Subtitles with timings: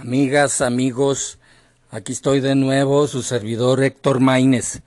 [0.00, 1.38] Amigas, amigos,
[1.92, 4.82] aquí estoy de nuevo, su servidor Héctor Maínez.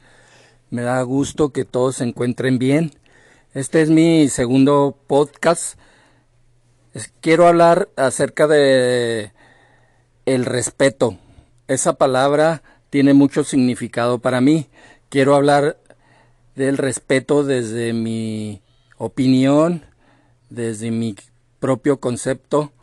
[0.70, 2.92] Me da gusto que todos se encuentren bien.
[3.54, 5.80] Este es mi segundo podcast.
[7.22, 9.32] Quiero hablar acerca de
[10.26, 11.18] el respeto.
[11.70, 14.68] Esa palabra tiene mucho significado para mí.
[15.08, 15.78] Quiero hablar
[16.56, 18.62] del respeto desde mi
[18.98, 19.86] opinión,
[20.50, 21.16] desde mi
[21.60, 22.74] propio concepto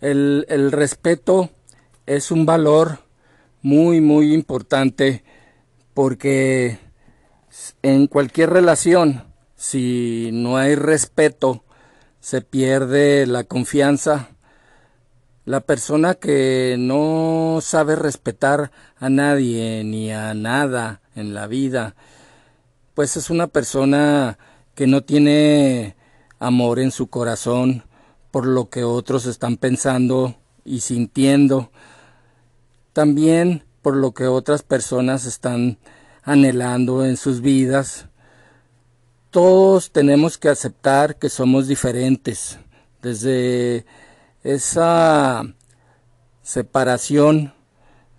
[0.00, 1.50] el, respeto
[2.06, 3.00] es un valor
[3.62, 5.24] muy, muy importante
[5.94, 6.78] porque
[7.82, 9.24] en cualquier relación,
[9.56, 11.64] si no hay respeto,
[12.20, 14.28] se pierde la confianza.
[15.44, 21.96] La persona que no sabe respetar a nadie ni a nada en la vida,
[22.94, 24.38] pues es una persona
[24.74, 25.96] que no tiene
[26.38, 27.87] amor en su corazón,
[28.30, 31.70] por lo que otros están pensando y sintiendo,
[32.92, 35.78] también por lo que otras personas están
[36.22, 38.06] anhelando en sus vidas.
[39.30, 42.58] Todos tenemos que aceptar que somos diferentes.
[43.00, 43.86] Desde
[44.42, 45.42] esa
[46.42, 47.54] separación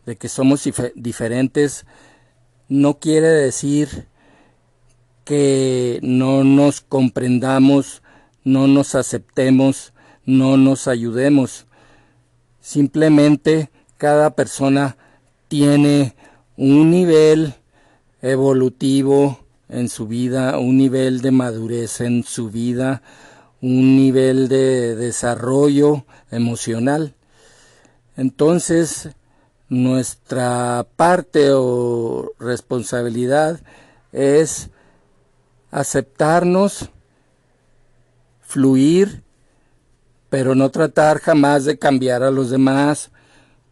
[0.05, 1.85] de que somos diferentes
[2.67, 4.07] no quiere decir
[5.25, 8.01] que no nos comprendamos,
[8.43, 9.93] no nos aceptemos,
[10.29, 11.65] no nos ayudemos.
[12.61, 14.95] Simplemente cada persona
[15.47, 16.15] tiene
[16.55, 17.55] un nivel
[18.21, 23.01] evolutivo en su vida, un nivel de madurez en su vida,
[23.59, 27.15] un nivel de desarrollo emocional.
[28.15, 29.09] Entonces,
[29.67, 33.61] nuestra parte o responsabilidad
[34.11, 34.69] es
[35.71, 36.91] aceptarnos,
[38.41, 39.23] fluir
[40.29, 43.11] pero no tratar jamás de cambiar a los demás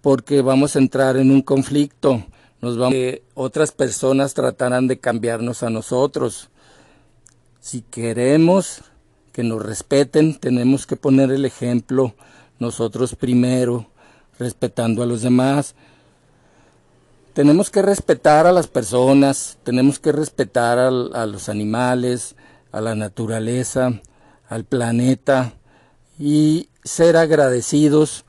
[0.02, 2.24] porque vamos a entrar en un conflicto.
[2.62, 6.50] Nos vamos que otras personas tratarán de cambiarnos a nosotros.
[7.60, 8.82] Si queremos
[9.32, 12.16] que nos respeten, tenemos que poner el ejemplo
[12.60, 13.88] nosotros primero,
[14.40, 15.76] respetando a los demás.
[17.34, 22.36] Tenemos que respetar a las personas, tenemos que respetar a, a los animales,
[22.72, 24.02] a la naturaleza,
[24.50, 25.54] al planeta,
[26.18, 28.26] y ser agradecidos,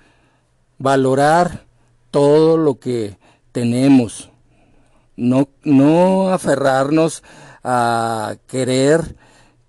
[0.78, 1.66] valorar
[2.10, 3.18] todo lo que
[3.52, 4.30] tenemos,
[5.16, 7.22] no, no aferrarnos
[7.64, 9.16] a querer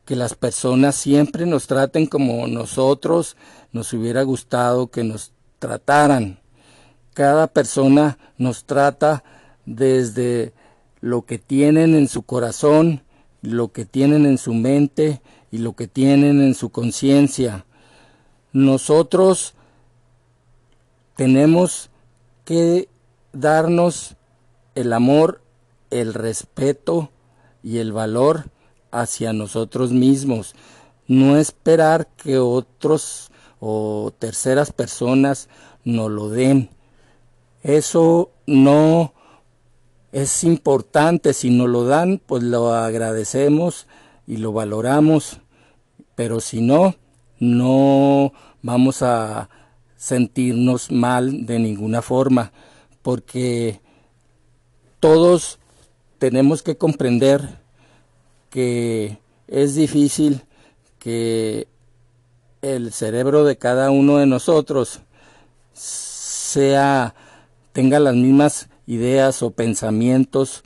[0.06, 3.38] que las personas siempre nos traten como nosotros
[3.72, 6.40] nos hubiera gustado que nos trataran.
[7.14, 9.24] Cada persona nos trata
[9.66, 10.54] desde
[11.02, 13.04] lo que tienen en su corazón,
[13.42, 15.22] lo que tienen en su mente
[15.52, 17.66] y lo que tienen en su conciencia
[18.52, 19.54] nosotros
[21.16, 21.90] tenemos
[22.46, 22.90] que
[23.34, 24.16] darnos
[24.76, 25.42] el amor,
[25.90, 27.10] el respeto
[27.62, 28.46] y el valor
[28.92, 30.56] hacia nosotros mismos.
[31.08, 35.50] No esperar que otros o terceras personas
[35.84, 36.70] nos lo den.
[37.64, 39.14] Eso no
[40.12, 41.34] es importante.
[41.34, 43.88] Si nos lo dan, pues lo agradecemos
[44.28, 45.40] y lo valoramos.
[46.16, 46.96] Pero si no,
[47.40, 49.50] no vamos a
[49.96, 52.52] sentirnos mal de ninguna forma,
[53.02, 53.82] porque
[55.00, 55.60] todos
[56.18, 57.60] tenemos que comprender
[58.50, 60.44] que es difícil
[61.00, 61.68] que
[62.62, 65.02] el cerebro de cada uno de nosotros
[65.74, 67.16] sea
[67.72, 70.64] tenga las mismas ideas o pensamientos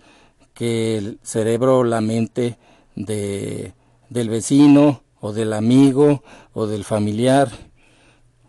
[0.54, 2.58] que el cerebro o la mente
[2.96, 3.74] de,
[4.10, 6.22] del vecino o del amigo
[6.54, 7.50] o del familiar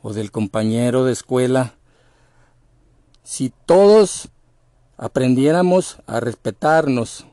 [0.03, 1.75] o del compañero de escuela,
[3.23, 4.29] si todos
[4.97, 7.27] aprendiéramos a respetarnos,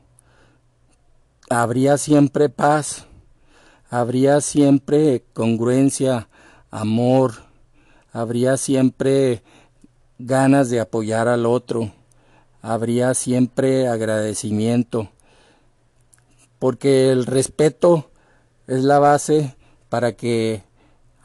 [1.50, 3.06] habría siempre paz,
[3.90, 6.28] habría siempre congruencia,
[6.70, 7.32] amor,
[8.12, 9.42] habría siempre
[10.20, 11.90] ganas de apoyar al otro,
[12.60, 15.10] habría siempre agradecimiento,
[16.60, 18.11] porque el respeto
[18.72, 19.54] es la base
[19.90, 20.62] para que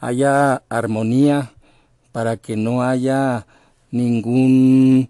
[0.00, 1.54] haya armonía,
[2.12, 3.46] para que no haya
[3.90, 5.08] ninguna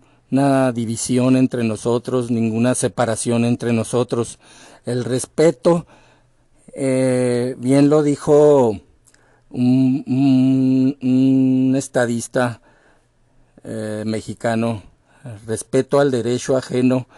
[0.73, 4.39] división entre nosotros, ninguna separación entre nosotros.
[4.85, 5.89] El respeto,
[6.75, 8.79] eh, bien lo dijo
[9.51, 10.05] un,
[11.77, 12.61] estadista
[13.65, 14.85] eh, mexicano,
[15.45, 17.09] respeto al derecho ajeno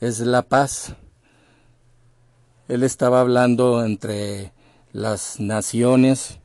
[0.00, 0.96] es la paz.
[2.66, 4.52] Él estaba hablando entre
[4.94, 6.38] las naciones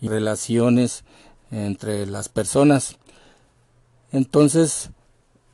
[0.00, 1.04] y relaciones
[1.50, 2.96] entre las personas.
[4.12, 4.90] Entonces,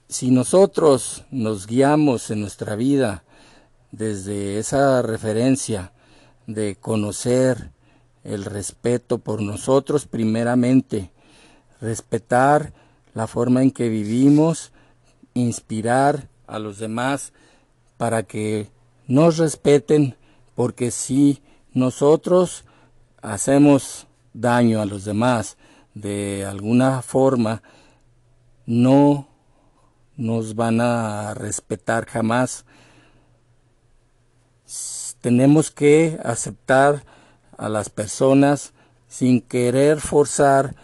[0.09, 3.25] si nosotros nos guiamos en nuestra vida
[3.93, 5.93] desde esa referencia
[6.47, 7.71] de conocer
[8.25, 11.11] el respeto por nosotros primeramente,
[11.81, 12.75] respetar
[13.15, 14.71] la forma en que vivimos,
[15.33, 17.33] inspirar a los demás
[17.97, 18.71] para que
[19.07, 20.17] nos respeten,
[20.55, 21.41] porque si
[21.75, 22.65] nosotros
[23.21, 25.57] hacemos daño a los demás
[25.95, 27.63] de alguna forma,
[28.67, 29.29] no
[30.17, 32.65] nos van a respetar jamás.
[35.21, 37.05] Tenemos que aceptar
[37.57, 38.73] a las personas
[39.09, 40.75] sin querer forzar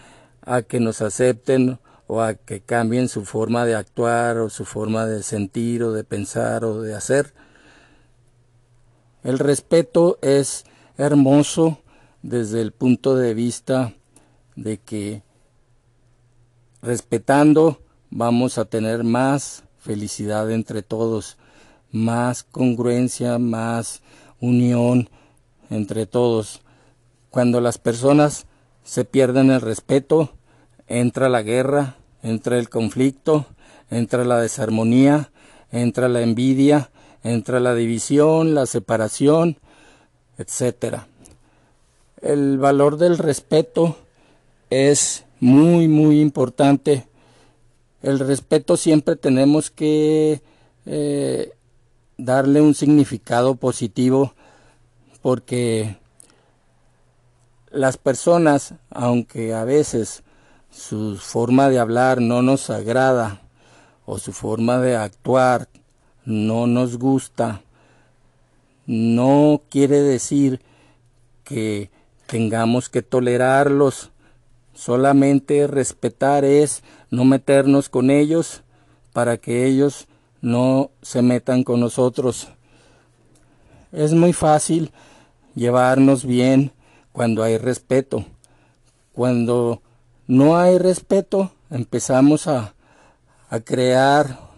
[0.43, 5.07] a que nos acepten o a que cambien su forma de actuar o su forma
[5.07, 7.35] de sentir o de pensar o de hacer.
[9.23, 10.65] El respeto es
[10.97, 11.79] hermoso
[12.23, 13.95] desde el punto de vista
[14.57, 15.23] de que
[16.83, 21.39] respetando vamos a tener más felicidad entre todos,
[21.91, 24.03] más congruencia, más
[24.41, 25.09] unión
[25.71, 26.61] entre todos.
[27.31, 28.47] Cuando las personas
[28.83, 30.31] se pierden el respeto,
[30.87, 33.47] entra la guerra, entra el conflicto,
[33.91, 35.31] entra la desarmonía,
[35.71, 36.91] entra la envidia,
[37.23, 39.59] entra la división, la separación,
[40.41, 41.03] etc.
[42.21, 43.97] El valor del respeto
[44.71, 47.07] es muy, muy importante.
[48.03, 50.43] El respeto siempre tenemos que
[50.87, 51.53] eh,
[52.17, 54.35] darle un significado positivo
[55.23, 55.99] porque
[57.71, 60.23] las personas, aunque a veces
[60.71, 63.43] su forma de hablar no nos agrada
[64.07, 65.69] o su forma de actuar
[66.25, 67.63] no nos gusta,
[68.91, 70.61] no quiere decir
[71.45, 71.93] que
[72.27, 74.11] tengamos que tolerarlos,
[74.75, 78.65] solamente respetar es no meternos con ellos
[79.13, 80.09] para que ellos
[80.41, 82.49] no se metan con nosotros.
[83.93, 84.91] Es muy fácil
[85.55, 86.73] llevarnos bien
[87.13, 88.25] cuando hay respeto.
[89.13, 89.83] Cuando
[90.27, 92.75] no hay respeto, empezamos a,
[93.51, 94.50] a crear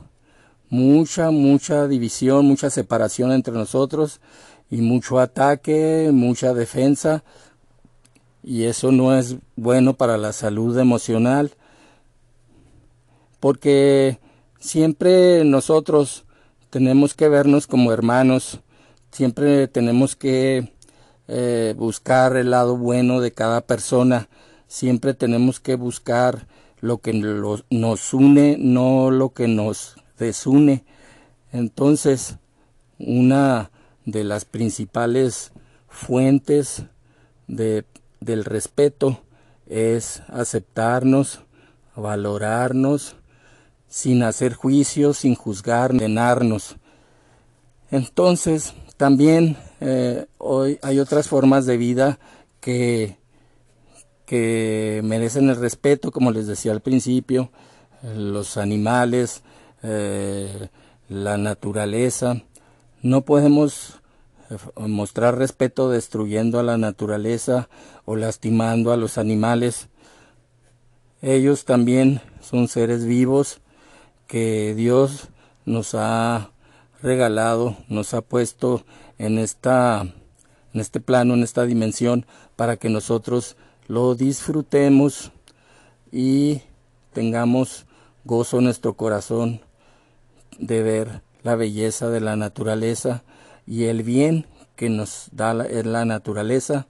[0.73, 4.23] mucha, mucha división, mucha separación entre nosotros
[4.71, 7.25] y mucho ataque, mucha defensa.
[8.43, 11.53] Y eso no es bueno para la salud emocional,
[13.39, 14.19] porque
[14.61, 16.25] siempre nosotros
[16.71, 18.61] tenemos que vernos como hermanos,
[19.11, 20.73] siempre tenemos que
[21.29, 24.31] eh, buscar el lado bueno de cada persona,
[24.69, 26.47] siempre tenemos que buscar
[26.81, 30.85] lo que nos une, no lo que nos desune.
[31.53, 32.37] Entonces,
[32.99, 33.71] una
[34.05, 35.53] de las principales
[35.89, 36.85] fuentes
[37.47, 37.85] de,
[38.21, 39.21] del respeto
[39.67, 41.41] es aceptarnos,
[41.97, 43.17] valorarnos,
[43.89, 46.77] sin hacer juicios, sin juzgar, condenarnos.
[47.91, 52.19] Entonces, también eh, hoy hay otras formas de vida
[52.61, 53.19] que,
[54.25, 57.51] que merecen el respeto, como les decía al principio,
[58.17, 59.43] los animales,
[59.83, 60.69] eh,
[61.09, 62.43] la naturaleza.
[63.03, 64.01] No podemos
[64.51, 64.57] eh,
[64.87, 67.69] mostrar respeto destruyendo a la naturaleza
[68.05, 69.89] o lastimando a los animales.
[71.21, 73.61] Ellos también son seres vivos
[74.27, 75.29] que Dios
[75.65, 76.51] nos ha
[77.03, 78.85] regalado, nos ha puesto
[79.19, 80.07] en esta
[80.75, 83.57] en este plano, en esta dimensión para que nosotros
[83.89, 85.33] lo disfrutemos
[86.11, 86.63] y
[87.13, 87.87] tengamos
[88.25, 89.61] gozo en nuestro corazón
[90.59, 93.25] de ver la belleza de la naturaleza
[93.67, 96.87] y el bien que nos da la, la naturaleza,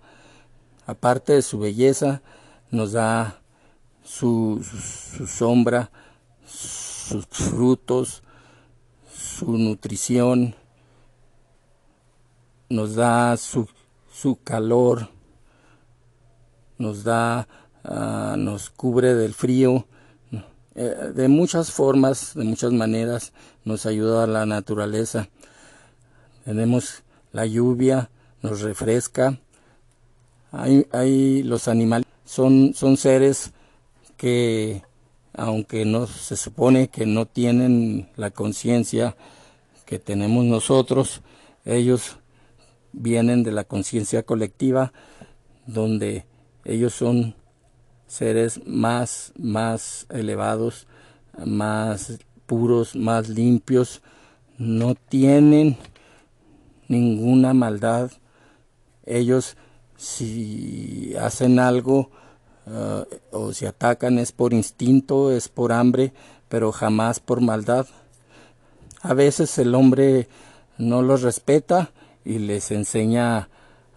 [0.87, 2.23] aparte de su belleza,
[2.71, 3.41] nos da
[4.03, 5.91] su, su sombra,
[6.47, 8.23] sus frutos,
[9.13, 10.55] su nutrición,
[12.69, 13.69] nos da su,
[14.11, 15.09] su calor,
[16.79, 17.47] nos da,
[17.85, 19.87] uh, nos cubre del frío,
[20.75, 23.33] eh, de muchas formas, de muchas maneras,
[23.65, 25.29] nos ayuda a la naturaleza.
[26.45, 27.03] Tenemos
[27.33, 28.11] la lluvia,
[28.43, 29.39] nos refresca.
[30.51, 33.53] Hay, hay los animales, son, son seres
[34.17, 34.83] que
[35.35, 39.17] aunque no se supone que no tienen la conciencia
[39.87, 41.23] que tenemos nosotros,
[41.65, 42.19] ellos
[42.93, 44.93] vienen de la conciencia colectiva
[45.67, 46.27] donde
[46.65, 47.35] ellos son
[48.13, 50.87] seres más más elevados,
[51.47, 54.03] más puros, más limpios,
[54.59, 55.79] no tienen
[56.89, 58.11] ninguna maldad.
[59.07, 59.57] Ellos
[59.97, 62.11] si hacen algo
[62.67, 66.13] ah, o si atacan es por instinto, es por hambre,
[66.51, 67.87] pero jamás por maldad.
[69.01, 70.29] A veces el hombre
[70.77, 71.93] no los respeta
[72.27, 73.49] y les enseña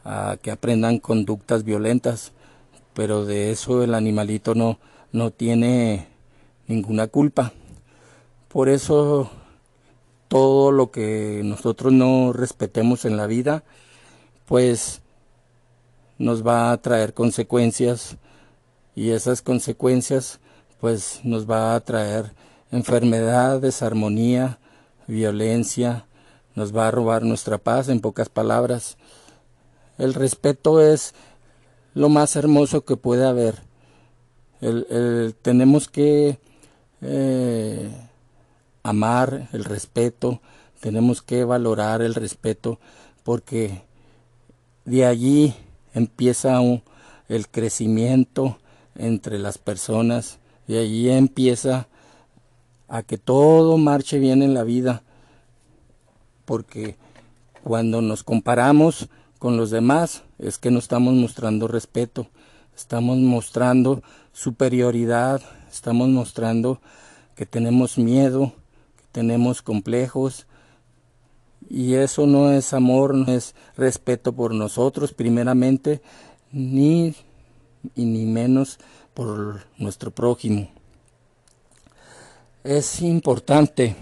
[0.06, 2.32] a que aprendan conductas violentas,
[2.96, 4.80] pero de eso el animalito no,
[5.12, 6.08] no tiene
[6.68, 7.52] ninguna culpa.
[8.48, 9.30] Por eso
[10.30, 13.64] todo lo que nosotros no respetemos en la vida,
[14.48, 15.02] pues
[16.18, 18.18] nos va a traer consecuencias
[18.96, 20.40] y esas consecuencias
[20.80, 22.34] pues nos va a traer
[22.72, 24.60] enfermedad, desarmonía,
[25.08, 26.06] violencia,
[26.56, 28.98] nos va a robar nuestra paz, en pocas palabras.
[29.98, 31.14] El respeto es
[31.96, 33.56] lo más hermoso que puede haber.
[34.62, 36.38] El, tenemos que
[37.02, 37.90] eh,
[38.84, 40.42] amar el respeto,
[40.82, 42.80] tenemos que valorar el respeto,
[43.24, 43.82] porque
[44.84, 45.56] de allí
[45.94, 46.60] empieza
[47.30, 48.58] el crecimiento
[48.96, 51.88] entre las personas, de allí empieza
[52.88, 55.02] a que todo marche bien en la vida,
[56.44, 56.98] porque
[57.64, 59.08] cuando nos comparamos
[59.40, 62.28] con los demás es que no estamos mostrando respeto,
[62.76, 66.82] estamos mostrando superioridad, estamos mostrando
[67.36, 68.54] que tenemos miedo,
[69.12, 70.46] tenemos complejos
[71.70, 76.02] y eso no es amor, no es respeto por nosotros primeramente,
[76.52, 77.16] ni
[77.96, 78.80] y ni menos
[79.14, 80.70] por nuestro prójimo.
[82.64, 83.96] Es importante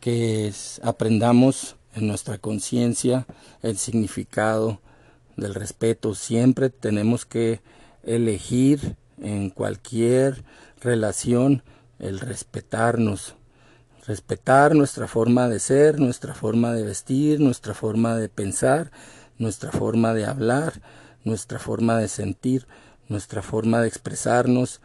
[0.00, 0.52] que
[0.82, 3.26] aprendamos en nuestra conciencia
[3.62, 4.80] el significado
[5.36, 6.14] del respeto.
[6.14, 7.60] Siempre tenemos que
[8.02, 10.44] elegir en cualquier
[10.80, 11.62] relación
[11.98, 13.34] el respetarnos,
[14.06, 18.90] respetar nuestra forma de ser, nuestra forma de vestir, nuestra forma de pensar,
[19.38, 20.82] nuestra forma de hablar,
[21.24, 22.66] nuestra forma de sentir,
[23.08, 24.80] nuestra forma de expresarnos,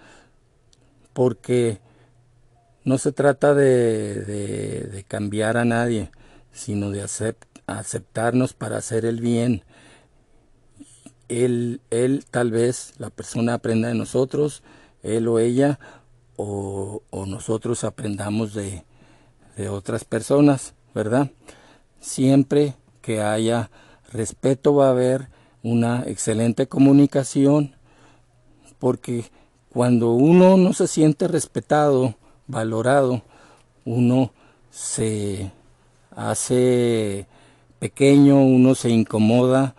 [1.13, 1.82] porque
[2.84, 6.12] no se trata de, de, cambiar a nadie,
[6.51, 7.06] sino de
[7.68, 9.63] aceptarnos para hacer el bien.
[11.29, 14.63] Él, él, tal vez, la persona aprenda de nosotros,
[15.03, 15.79] él o ella,
[16.36, 18.83] o, nosotros aprendamos de,
[19.55, 21.31] de otras personas, ¿verdad?
[22.00, 23.69] Siempre que haya
[24.12, 25.29] respeto va a haber
[25.63, 27.75] una excelente comunicación,
[28.79, 29.25] porque
[29.69, 32.15] cuando uno no se siente respetado,
[32.48, 33.21] valorado,
[33.86, 34.31] uno
[34.71, 35.51] se
[36.15, 37.27] hace
[37.79, 39.75] pequeño, uno se incomoda,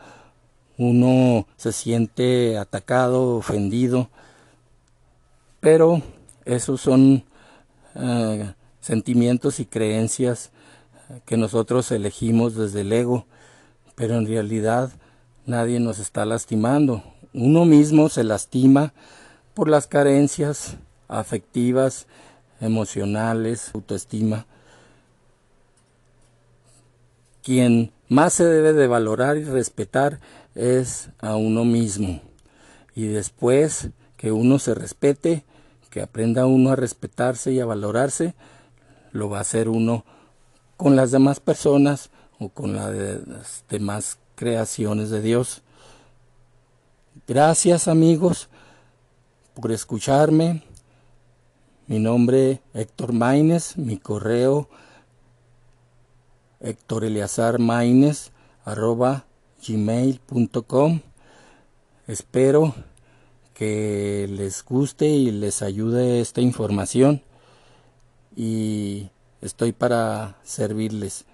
[0.80, 4.08] uno se siente atacado, ofendido,
[5.60, 6.00] pero
[6.46, 7.22] esos son
[7.96, 10.52] eh, sentimientos y creencias
[11.26, 13.26] que nosotros elegimos desde el ego,
[13.94, 14.90] pero en realidad
[15.44, 17.04] nadie nos está lastimando.
[17.34, 18.94] Uno mismo se lastima
[19.52, 22.06] por las carencias afectivas,
[22.58, 24.46] emocionales, autoestima.
[27.42, 30.20] Quien más se debe de valorar y respetar
[30.54, 32.20] es a uno mismo.
[32.94, 35.44] Y después que uno se respete,
[35.90, 38.34] que aprenda uno a respetarse y a valorarse,
[39.12, 40.04] lo va a hacer uno
[40.76, 45.62] con las demás personas o con las demás creaciones de Dios.
[47.26, 48.48] Gracias amigos
[49.54, 50.62] por escucharme.
[51.86, 54.68] Mi nombre Héctor Maines, mi correo
[56.60, 58.32] Héctor Eleazar Maines
[58.64, 59.24] arroba
[59.66, 61.00] gmail.com.
[62.06, 62.74] Espero
[63.54, 67.22] que les guste y les ayude esta información
[68.34, 71.24] y estoy para servirles.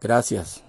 [0.00, 0.62] Gracias.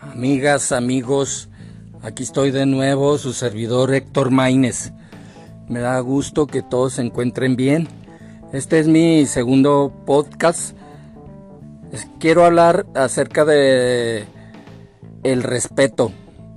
[0.00, 1.50] Amigas, amigos,
[2.06, 4.92] aquí estoy de nuevo, su servidor Héctor Maínez.
[5.68, 7.88] Me da gusto que todos se encuentren bien.
[8.52, 10.76] Este es mi segundo podcast
[12.20, 14.24] quiero hablar acerca de
[15.24, 16.12] el respeto.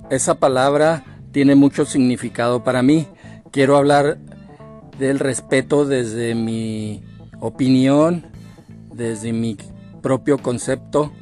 [0.08, 3.08] Esa palabra tiene mucho significado para mí.
[3.50, 4.18] Quiero hablar
[5.00, 7.02] del respeto desde mi
[7.40, 8.26] opinión,
[8.94, 9.56] desde mi
[10.00, 11.12] propio concepto.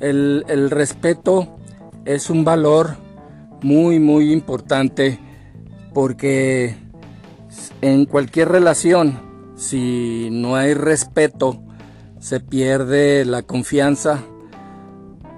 [0.00, 1.58] El, el respeto
[2.06, 3.07] es un valor
[3.62, 5.18] muy, muy importante
[5.94, 6.76] porque
[7.80, 9.18] en cualquier relación,
[9.56, 11.62] si no hay respeto,
[12.20, 14.22] se pierde la confianza.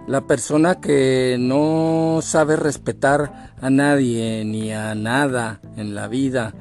[0.07, 6.55] La persona que no sabe respetar a nadie ni a nada en la vida,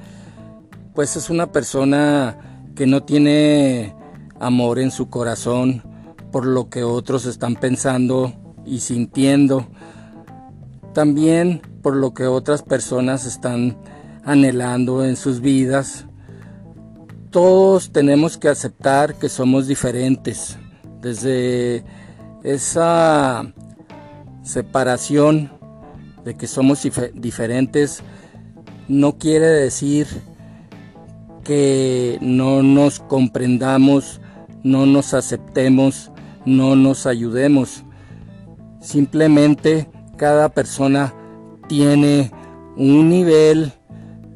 [0.94, 3.96] pues es una persona que no tiene
[4.39, 5.84] amor en su corazón
[6.32, 8.34] por lo que otros están pensando
[8.66, 9.68] y sintiendo,
[11.00, 13.77] también por lo que otras personas están
[14.25, 16.08] anhelando en sus vidas.
[17.32, 20.58] Todos tenemos que aceptar que somos diferentes.
[21.01, 21.86] Desde
[22.44, 23.50] esa
[24.44, 25.53] separación
[26.25, 28.03] de que somos diferentes
[28.89, 30.06] no quiere decir
[31.46, 34.20] que no nos comprendamos,
[34.65, 36.12] no nos aceptemos,
[36.46, 37.86] no nos ayudemos.
[38.82, 39.88] Simplemente
[40.20, 41.14] cada persona
[41.70, 42.30] tiene
[42.76, 43.72] un nivel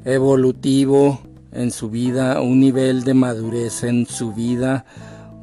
[0.05, 1.19] evolutivo
[1.51, 4.85] en su vida, un nivel de madurez en su vida,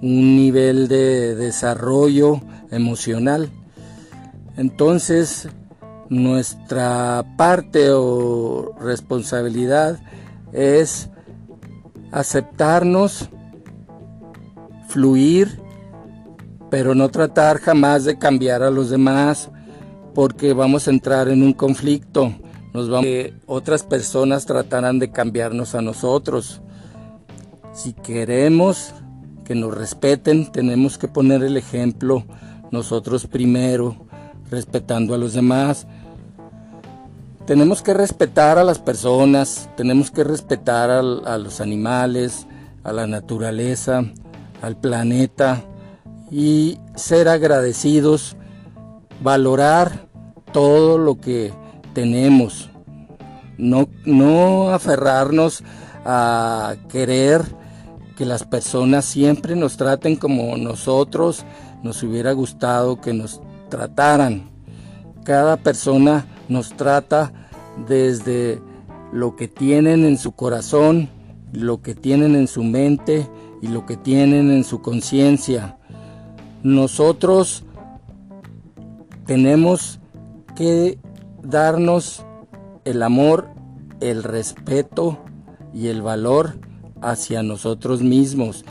[0.00, 3.50] un nivel de desarrollo emocional.
[4.56, 5.47] Entonces,
[6.09, 10.00] nuestra parte o responsabilidad
[10.54, 11.11] es
[12.12, 13.28] aceptarnos,
[14.88, 15.61] fluir,
[16.70, 19.50] pero no tratar jamás de cambiar a los demás
[20.14, 22.34] porque vamos a entrar en un conflicto.
[22.72, 26.60] Nos vamos que otras personas tratarán de cambiarnos a nosotros.
[27.72, 28.94] Si queremos
[29.44, 32.24] que nos respeten, tenemos que poner el ejemplo
[32.70, 33.96] nosotros primero,
[34.50, 35.86] respetando a los demás.
[37.46, 42.46] Tenemos que respetar a las personas, tenemos que respetar a, los animales,
[42.84, 44.04] a la naturaleza,
[44.62, 45.64] al planeta
[46.30, 48.36] y ser agradecidos,
[49.22, 50.08] valorar
[50.52, 51.52] todo lo que
[51.94, 52.70] tenemos,
[53.58, 55.62] no, no aferrarnos
[56.04, 57.42] a querer
[58.16, 61.44] que las personas siempre nos traten como nosotros
[61.82, 64.50] nos hubiera gustado que nos trataran.
[65.24, 67.32] Cada persona nos trata
[67.88, 68.60] desde
[69.12, 71.08] lo que tienen en su corazón,
[71.52, 73.28] lo que tienen en su mente
[73.62, 75.78] y lo que tienen en su conciencia.
[76.62, 77.64] Nosotros
[79.30, 80.00] tenemos
[80.56, 80.99] que
[81.40, 82.26] darnos
[82.84, 83.47] el amor,
[84.00, 85.21] el respeto
[85.73, 86.58] y el valor
[87.00, 88.64] hacia nosotros mismos.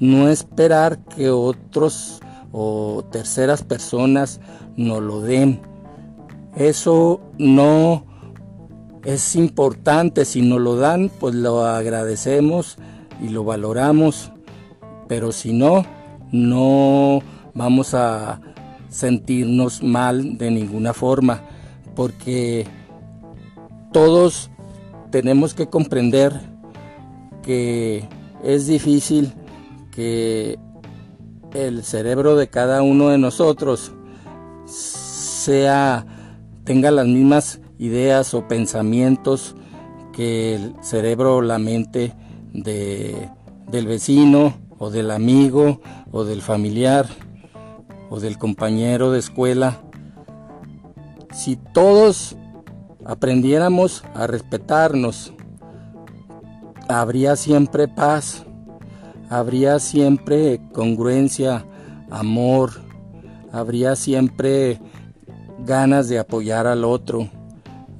[0.00, 2.20] No esperar que otros
[2.52, 4.38] o terceras personas
[4.76, 5.62] nos lo den.
[6.56, 8.04] Eso no
[9.06, 10.26] es importante.
[10.26, 12.76] Si nos lo dan, pues lo agradecemos
[13.18, 14.30] y lo valoramos.
[15.08, 15.86] Pero si no,
[16.32, 17.20] no
[17.54, 18.42] vamos a
[18.92, 21.42] sentirnos mal de ninguna forma.
[21.96, 22.66] Porque
[23.92, 24.50] todos
[25.10, 26.32] tenemos que comprender
[27.42, 28.08] que
[28.44, 29.32] es difícil
[29.90, 30.58] que
[31.52, 33.92] el cerebro de cada uno de nosotros
[34.66, 36.06] sea
[36.64, 39.56] tenga las mismas ideas o pensamientos
[40.12, 42.14] que el cerebro o la mente
[42.52, 43.28] de,
[43.70, 45.80] del vecino o del amigo
[46.12, 47.06] o del familiar
[48.12, 49.80] o del compañero de escuela.
[51.32, 52.36] Si todos
[53.06, 55.32] aprendiéramos a respetarnos,
[56.88, 58.44] habría siempre paz
[59.32, 61.64] habría siempre congruencia,
[62.10, 62.72] amor,
[63.50, 64.78] habría siempre
[65.64, 67.30] ganas de apoyar al otro,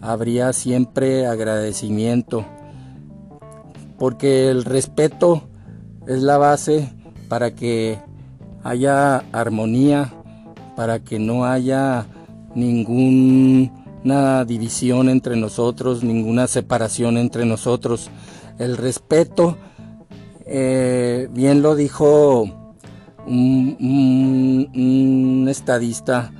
[0.02, 2.44] habría siempre agradecimiento,
[3.98, 5.44] porque el respeto
[6.06, 6.92] es la base
[7.30, 7.98] para que
[8.64, 10.12] haya armonía,
[10.76, 12.06] para que no haya
[12.54, 18.10] ninguna división entre nosotros, ninguna separación entre nosotros.
[18.58, 19.56] El respeto
[20.46, 22.42] eh, bien lo dijo
[23.26, 26.32] un, estadista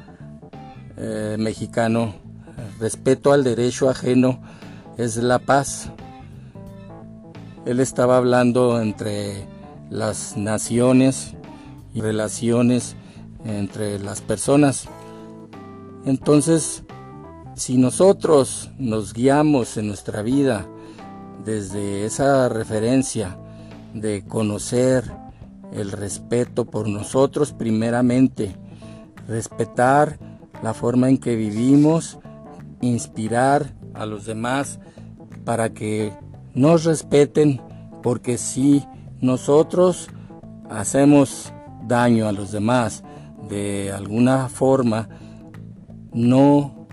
[0.96, 2.14] eh, mexicano,
[2.78, 4.40] respeto al derecho ajeno
[4.98, 5.90] es la paz.
[7.64, 9.46] Él estaba hablando entre
[9.90, 11.34] las naciones
[12.00, 12.96] relaciones
[13.44, 14.88] entre las personas.
[16.04, 16.84] Entonces,
[17.54, 20.66] si nosotros nos guiamos en nuestra vida
[21.44, 23.36] desde esa referencia,
[23.94, 25.12] de conocer
[25.72, 28.56] el respeto por nosotros primeramente,
[29.28, 30.18] respetar
[30.62, 32.18] la forma en que vivimos,
[32.80, 34.80] inspirar a los demás
[35.44, 36.12] para que
[36.54, 37.60] nos respeten,
[38.02, 38.84] porque si
[39.20, 40.08] nosotros
[40.70, 41.52] hacemos
[41.86, 43.02] daño a los demás
[43.48, 45.08] de alguna forma,
[46.12, 46.86] no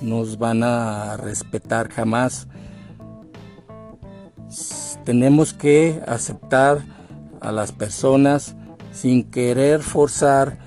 [0.00, 2.48] nos van a respetar jamás
[5.08, 6.82] tenemos que aceptar
[7.40, 8.56] a las personas
[8.92, 10.58] sin querer forzar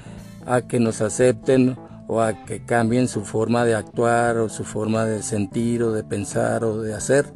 [0.46, 5.06] a que nos acepten o a que cambien su forma de actuar o su forma
[5.06, 7.32] de sentir o de pensar o de hacer.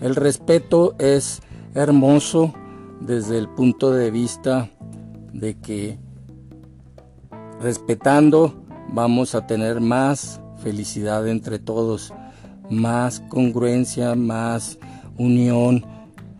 [0.00, 1.42] El respeto es
[1.74, 2.54] hermoso
[3.00, 4.70] desde el punto de vista
[5.32, 5.98] de que
[7.60, 12.12] respetando vamos a tener más felicidad entre todos,
[12.70, 14.78] más congruencia, más
[15.16, 15.84] unión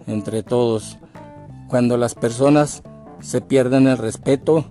[0.06, 0.98] entre todos.
[1.68, 2.82] Cuando las personas
[3.20, 4.64] se pierden el respeto,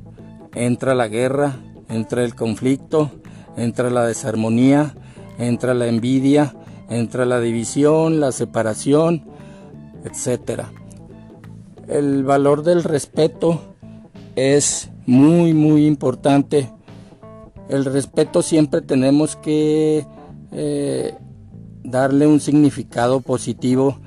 [0.54, 1.58] entra la guerra,
[1.89, 3.12] entra el conflicto,
[3.56, 4.95] entra la desarmonía,
[5.38, 6.56] entra la envidia,
[6.89, 9.26] entra la división, la separación,
[10.04, 10.63] etc.
[11.88, 13.62] El valor del respeto
[14.36, 16.69] es muy, muy importante.
[17.69, 20.06] El respeto siempre tenemos que
[20.52, 21.17] eh,
[21.84, 23.97] darle un significado positivo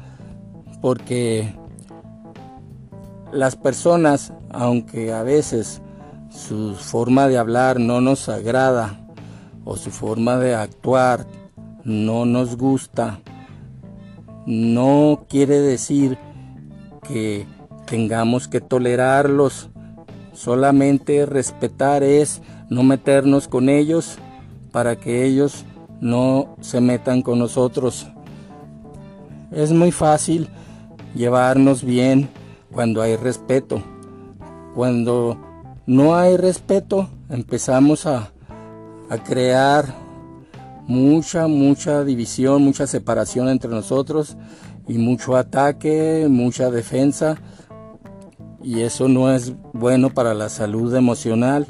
[0.83, 1.55] porque
[3.33, 5.81] las personas, aunque a veces
[6.31, 9.01] su forma de hablar no nos agrada
[9.65, 11.27] o su forma de actuar
[11.85, 13.21] no nos gusta,
[14.45, 16.19] no quiere decir
[17.03, 17.47] que
[17.91, 19.69] tengamos que tolerarlos.
[20.33, 24.17] Solamente respetar es no meternos con ellos
[24.71, 25.65] para que ellos
[26.01, 28.07] no se metan con nosotros.
[29.51, 30.49] Es muy fácil
[31.17, 32.31] llevarnos bien
[32.71, 33.83] cuando hay respeto.
[34.77, 35.37] Cuando
[35.85, 38.31] no hay respeto, empezamos a,
[39.11, 39.93] a crear
[40.87, 44.37] mucha, mucha división, mucha separación entre nosotros
[44.87, 47.37] y mucho ataque, mucha defensa.
[48.63, 51.67] Y eso no es bueno para la salud emocional.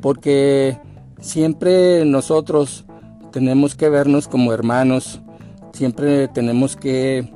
[0.00, 0.78] Porque
[1.20, 2.84] siempre nosotros
[3.32, 5.20] tenemos que vernos como hermanos.
[5.72, 7.32] Siempre tenemos que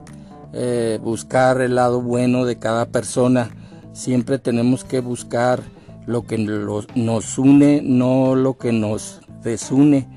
[0.52, 3.50] eh, buscar el lado bueno de cada persona.
[3.92, 5.62] Siempre tenemos que buscar
[6.06, 10.08] lo que nos une, no lo que nos desune.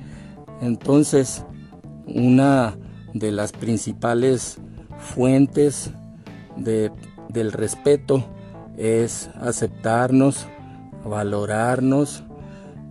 [0.61, 1.43] Entonces,
[2.05, 2.77] una
[3.13, 4.57] de las principales
[4.99, 5.91] fuentes
[7.31, 8.23] del respeto
[8.77, 10.47] es aceptarnos,
[11.05, 12.23] valorarnos,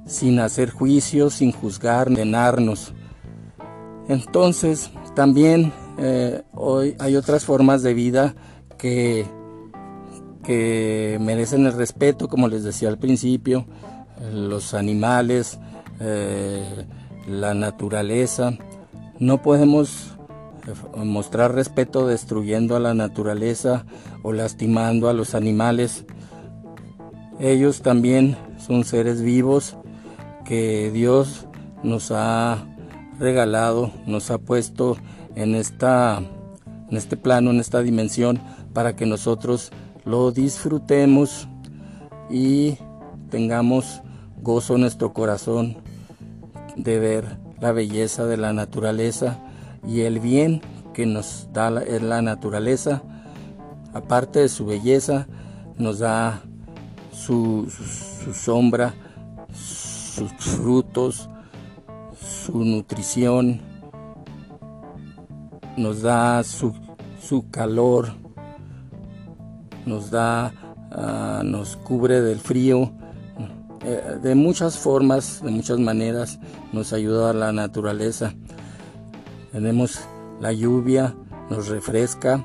[0.06, 2.92] sin hacer juicios, sin juzgar, condenarnos.
[4.08, 8.34] Entonces, también eh, hoy hay otras formas de vida
[8.76, 9.26] que,
[10.42, 13.66] que merecen el respeto, como les decía al principio,
[14.32, 15.58] los animales,
[16.00, 16.86] eh,
[17.28, 18.52] la naturaleza.
[19.18, 20.16] No podemos
[20.96, 23.84] mostrar respeto destruyendo a la naturaleza
[24.22, 26.04] o lastimando a los animales.
[27.38, 29.76] Ellos también son seres vivos
[30.44, 31.46] que Dios
[31.82, 32.66] nos ha
[33.18, 34.96] regalado, nos ha puesto
[35.34, 36.18] en, esta,
[36.90, 38.40] en este plano, en esta dimensión,
[38.72, 39.70] para que nosotros
[40.04, 41.48] lo disfrutemos
[42.30, 42.76] y
[43.30, 44.02] tengamos
[44.42, 45.78] gozo en nuestro corazón
[46.76, 49.38] de ver la belleza de la naturaleza
[49.86, 50.60] y el bien
[50.92, 53.02] que nos da la, la naturaleza,
[53.94, 55.26] aparte de su belleza,
[55.78, 56.42] nos da
[57.12, 57.66] su,
[58.32, 58.94] sombra,
[59.52, 61.28] sus frutos,
[62.18, 63.60] su nutrición,
[65.76, 66.74] nos da su,
[67.50, 68.12] calor,
[69.86, 70.52] nos da,
[70.90, 72.92] ah, nos cubre del frío,
[73.84, 76.38] eh, de muchas formas, de muchas maneras
[76.72, 78.34] nos ayuda a la naturaleza.
[79.52, 80.00] Tenemos
[80.40, 81.14] la lluvia,
[81.50, 82.44] nos refresca.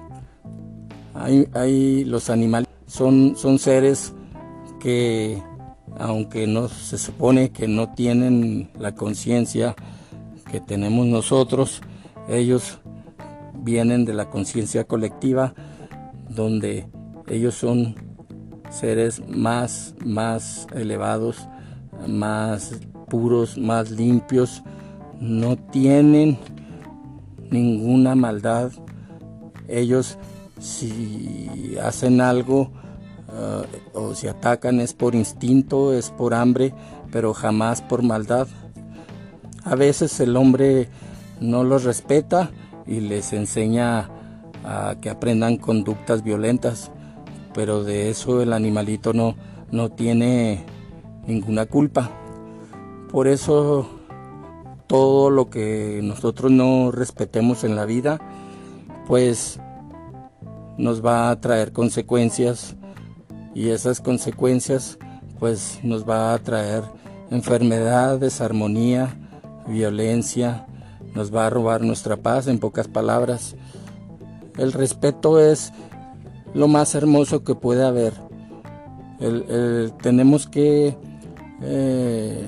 [1.14, 4.14] Hay, los animales son, son seres
[4.80, 5.42] que
[5.98, 9.76] aunque no se supone que no tienen la conciencia
[10.52, 11.82] que tenemos nosotros,
[12.28, 12.80] ellos
[13.54, 15.54] vienen de la conciencia colectiva,
[16.30, 16.88] donde
[17.28, 17.96] ellos son
[18.70, 21.48] seres más, más elevados,
[22.08, 24.64] más puros, más limpios,
[25.20, 26.38] no tienen
[27.50, 28.72] ninguna maldad.
[29.68, 30.18] Ellos
[30.60, 32.72] si hacen algo
[33.30, 36.74] uh, o si atacan es por instinto, es por hambre,
[37.12, 38.48] pero jamás por maldad.
[39.64, 40.90] A veces el hombre
[41.40, 42.52] no los respeta
[42.86, 44.10] y les enseña
[44.64, 46.92] a que aprendan conductas violentas,
[47.54, 49.36] pero de eso el animalito no,
[49.72, 50.66] no tiene
[51.28, 52.12] ninguna culpa.
[53.12, 53.90] Por eso
[54.88, 58.20] todo lo que nosotros no respetemos en la vida,
[59.08, 59.60] pues
[60.78, 62.76] nos va a traer consecuencias
[63.54, 64.98] y esas consecuencias
[65.40, 66.84] pues nos va a traer
[67.32, 69.18] enfermedad, desarmonía,
[69.68, 70.66] violencia,
[71.14, 73.56] nos va a robar nuestra paz, en pocas palabras.
[74.58, 75.72] El respeto es
[76.54, 78.14] lo más hermoso que puede haber.
[80.02, 80.98] tenemos que
[81.62, 82.48] eh,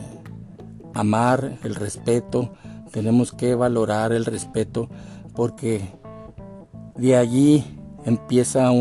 [0.98, 2.54] amar el respeto,
[2.92, 4.90] tenemos que valorar el respeto,
[5.36, 5.82] porque
[6.96, 7.64] de allí
[8.06, 8.72] empieza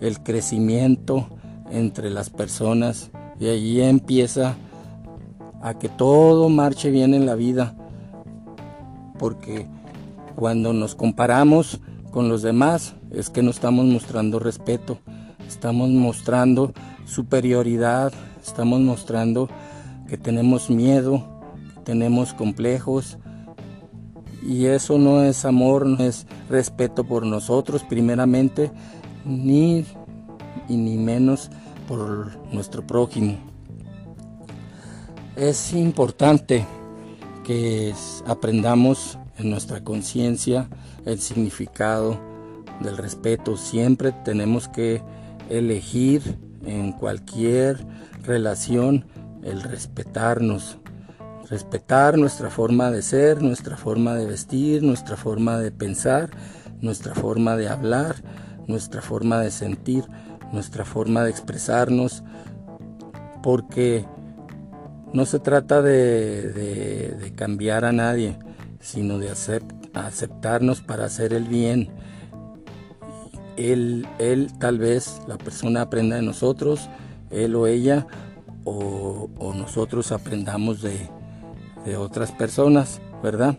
[0.00, 1.28] el crecimiento
[1.70, 4.54] entre las personas, de allí empieza
[5.60, 7.74] a que todo marche bien en la vida,
[9.18, 9.66] porque
[10.36, 11.80] cuando nos comparamos
[12.12, 14.98] con los demás es que no estamos mostrando respeto,
[15.48, 16.72] estamos mostrando
[17.04, 18.12] superioridad,
[18.46, 19.48] estamos mostrando
[20.08, 21.37] que tenemos miedo,
[21.88, 23.16] tenemos complejos,
[24.46, 28.70] y eso no es amor, no es respeto por nosotros primeramente,
[29.24, 29.86] ni
[30.68, 31.50] y ni menos
[31.88, 33.38] por nuestro prójimo.
[35.34, 36.66] Es importante
[37.42, 37.94] que
[38.26, 40.68] aprendamos en nuestra conciencia
[41.06, 42.20] el significado
[42.80, 43.56] del respeto.
[43.56, 45.00] Siempre tenemos que
[45.48, 47.78] elegir en cualquier
[48.24, 49.06] relación
[49.42, 50.76] el respetarnos,
[51.50, 56.30] respetar nuestra forma de ser, nuestra forma de vestir, nuestra forma de pensar,
[56.80, 58.16] nuestra forma de hablar,
[58.66, 60.04] nuestra forma de sentir,
[60.52, 62.22] nuestra forma de expresarnos,
[63.42, 64.04] porque
[65.12, 68.38] no se trata de, cambiar a nadie,
[68.80, 69.30] sino de
[69.94, 71.88] aceptarnos para hacer el bien.
[73.56, 76.90] Él, él, tal vez, la persona aprenda de nosotros,
[77.30, 78.06] él o ella,
[78.64, 81.08] o nosotros aprendamos de,
[81.88, 83.56] de otras personas, ¿verdad?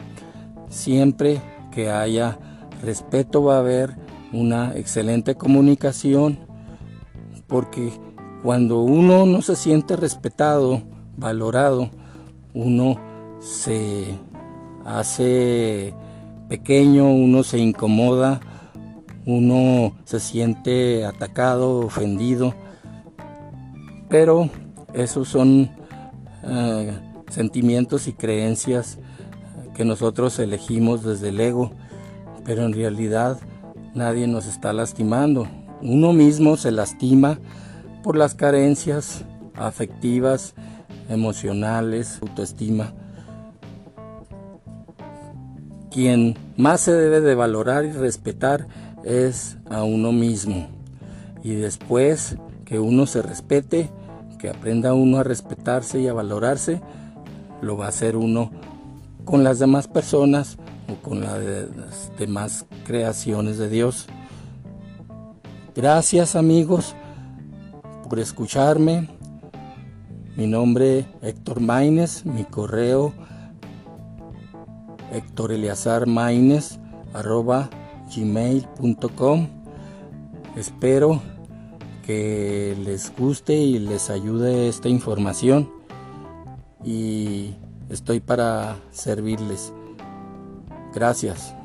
[0.69, 2.37] Siempre que haya
[2.83, 3.95] respeto va a haber
[4.31, 6.37] una excelente comunicación,
[7.47, 7.91] porque
[8.43, 10.83] cuando uno no se siente respetado,
[11.17, 11.89] valorado,
[12.53, 12.97] uno
[13.39, 14.15] se
[14.85, 15.95] hace
[16.47, 18.41] pequeño, uno se incomoda,
[19.25, 22.53] uno se siente atacado, ofendido,
[24.07, 24.49] pero
[24.93, 25.71] esos son
[26.43, 28.99] eh, sentimientos y creencias
[29.75, 31.71] que nosotros elegimos desde el ego,
[32.43, 33.39] pero en realidad
[33.93, 35.47] nadie nos está lastimando.
[35.81, 37.39] Uno mismo se lastima
[38.03, 39.23] por las carencias
[39.55, 40.53] afectivas,
[41.09, 42.93] emocionales, autoestima.
[45.91, 48.67] Quien más se debe de valorar y respetar
[49.03, 50.67] es a uno mismo.
[51.43, 53.89] Y después que uno se respete,
[54.37, 56.81] que aprenda uno a respetarse y a valorarse,
[57.61, 58.51] lo va a hacer uno
[59.25, 60.57] con las demás personas
[60.91, 64.07] o con las demás creaciones de Dios.
[65.75, 66.95] Gracias amigos
[68.07, 69.07] por escucharme.
[70.35, 73.13] Mi nombre Héctor Maines, mi correo
[75.11, 76.79] Héctor Eleazar Maines
[78.15, 79.47] gmail.com.
[80.55, 81.21] Espero
[82.05, 85.78] que les guste y les ayude esta información
[86.83, 87.55] y
[87.89, 89.73] estoy para servirles.
[90.93, 91.55] Gracias.